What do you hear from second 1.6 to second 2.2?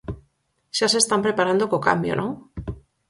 co cambio,